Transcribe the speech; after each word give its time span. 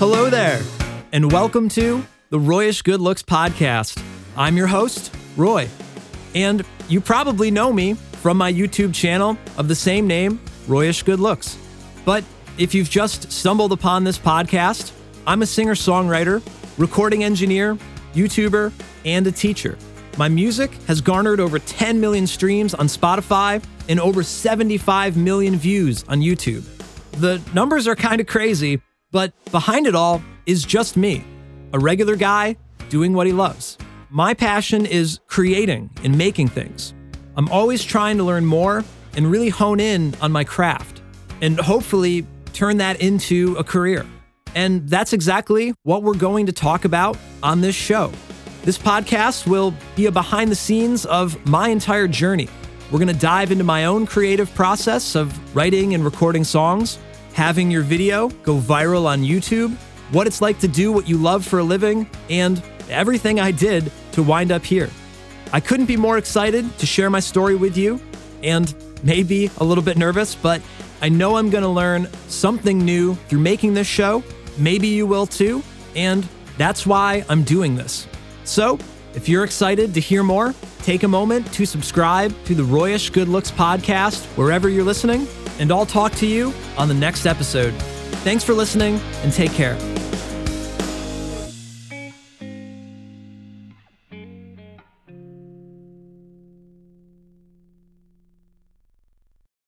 Hello 0.00 0.30
there, 0.30 0.62
and 1.12 1.30
welcome 1.30 1.68
to 1.68 2.02
the 2.30 2.38
Royish 2.38 2.82
Good 2.82 3.02
Looks 3.02 3.22
Podcast. 3.22 4.02
I'm 4.34 4.56
your 4.56 4.66
host, 4.66 5.14
Roy, 5.36 5.68
and 6.34 6.64
you 6.88 7.02
probably 7.02 7.50
know 7.50 7.70
me 7.70 7.92
from 7.92 8.38
my 8.38 8.50
YouTube 8.50 8.94
channel 8.94 9.36
of 9.58 9.68
the 9.68 9.74
same 9.74 10.06
name, 10.06 10.40
Royish 10.66 11.04
Good 11.04 11.20
Looks. 11.20 11.58
But 12.06 12.24
if 12.56 12.74
you've 12.74 12.88
just 12.88 13.30
stumbled 13.30 13.72
upon 13.72 14.04
this 14.04 14.16
podcast, 14.16 14.92
I'm 15.26 15.42
a 15.42 15.46
singer 15.46 15.74
songwriter, 15.74 16.42
recording 16.78 17.22
engineer, 17.22 17.76
YouTuber, 18.14 18.72
and 19.04 19.26
a 19.26 19.32
teacher. 19.32 19.76
My 20.16 20.30
music 20.30 20.72
has 20.86 21.02
garnered 21.02 21.40
over 21.40 21.58
10 21.58 22.00
million 22.00 22.26
streams 22.26 22.72
on 22.72 22.86
Spotify 22.86 23.62
and 23.86 24.00
over 24.00 24.22
75 24.22 25.18
million 25.18 25.56
views 25.56 26.06
on 26.08 26.20
YouTube. 26.20 26.64
The 27.20 27.42
numbers 27.52 27.86
are 27.86 27.94
kind 27.94 28.22
of 28.22 28.26
crazy, 28.26 28.80
but 29.10 29.32
behind 29.50 29.86
it 29.86 29.94
all 29.94 30.22
is 30.46 30.64
just 30.64 30.96
me, 30.96 31.24
a 31.72 31.78
regular 31.78 32.16
guy 32.16 32.56
doing 32.88 33.12
what 33.12 33.26
he 33.26 33.32
loves. 33.32 33.78
My 34.10 34.34
passion 34.34 34.86
is 34.86 35.20
creating 35.26 35.90
and 36.02 36.16
making 36.16 36.48
things. 36.48 36.94
I'm 37.36 37.48
always 37.48 37.84
trying 37.84 38.18
to 38.18 38.24
learn 38.24 38.44
more 38.44 38.84
and 39.16 39.30
really 39.30 39.48
hone 39.48 39.80
in 39.80 40.14
on 40.20 40.32
my 40.32 40.44
craft 40.44 41.00
and 41.40 41.58
hopefully 41.58 42.26
turn 42.52 42.78
that 42.78 43.00
into 43.00 43.56
a 43.56 43.64
career. 43.64 44.06
And 44.54 44.88
that's 44.88 45.12
exactly 45.12 45.74
what 45.84 46.02
we're 46.02 46.14
going 46.14 46.46
to 46.46 46.52
talk 46.52 46.84
about 46.84 47.16
on 47.42 47.60
this 47.60 47.76
show. 47.76 48.12
This 48.62 48.76
podcast 48.76 49.46
will 49.46 49.72
be 49.96 50.06
a 50.06 50.12
behind 50.12 50.50
the 50.50 50.56
scenes 50.56 51.06
of 51.06 51.44
my 51.46 51.68
entire 51.68 52.08
journey. 52.08 52.48
We're 52.90 52.98
going 52.98 53.08
to 53.08 53.20
dive 53.20 53.52
into 53.52 53.64
my 53.64 53.84
own 53.84 54.06
creative 54.06 54.52
process 54.54 55.14
of 55.14 55.56
writing 55.56 55.94
and 55.94 56.04
recording 56.04 56.42
songs, 56.42 56.98
having 57.40 57.70
your 57.70 57.80
video 57.80 58.28
go 58.42 58.58
viral 58.58 59.06
on 59.06 59.22
YouTube, 59.22 59.74
what 60.12 60.26
it's 60.26 60.42
like 60.42 60.58
to 60.58 60.68
do 60.68 60.92
what 60.92 61.08
you 61.08 61.16
love 61.16 61.42
for 61.42 61.60
a 61.60 61.64
living, 61.64 62.06
and 62.28 62.62
everything 62.90 63.40
I 63.40 63.50
did 63.50 63.90
to 64.12 64.22
wind 64.22 64.52
up 64.52 64.62
here. 64.62 64.90
I 65.50 65.58
couldn't 65.58 65.86
be 65.86 65.96
more 65.96 66.18
excited 66.18 66.78
to 66.78 66.84
share 66.84 67.08
my 67.08 67.20
story 67.20 67.54
with 67.54 67.78
you 67.78 67.98
and 68.42 68.74
maybe 69.02 69.50
a 69.56 69.64
little 69.64 69.82
bit 69.82 69.96
nervous, 69.96 70.34
but 70.34 70.60
I 71.00 71.08
know 71.08 71.38
I'm 71.38 71.48
going 71.48 71.62
to 71.62 71.70
learn 71.70 72.08
something 72.28 72.78
new 72.78 73.14
through 73.14 73.40
making 73.40 73.72
this 73.72 73.86
show. 73.86 74.22
Maybe 74.58 74.88
you 74.88 75.06
will 75.06 75.24
too. 75.24 75.62
And 75.96 76.28
that's 76.58 76.86
why 76.86 77.24
I'm 77.30 77.42
doing 77.42 77.74
this. 77.74 78.06
So, 78.44 78.78
if 79.14 79.30
you're 79.30 79.44
excited 79.44 79.94
to 79.94 80.00
hear 80.00 80.22
more, 80.22 80.54
take 80.82 81.04
a 81.04 81.08
moment 81.08 81.50
to 81.54 81.64
subscribe 81.64 82.34
to 82.44 82.54
the 82.54 82.64
Royish 82.64 83.10
Good 83.14 83.28
Looks 83.28 83.50
podcast 83.50 84.26
wherever 84.36 84.68
you're 84.68 84.84
listening, 84.84 85.26
and 85.60 85.70
I'll 85.70 85.86
talk 85.86 86.12
to 86.16 86.26
you 86.26 86.52
on 86.76 86.88
the 86.88 86.94
next 86.94 87.26
episode. 87.26 87.74
Thanks 88.24 88.42
for 88.42 88.54
listening 88.54 88.98
and 89.22 89.32
take 89.32 89.52
care. 89.52 89.76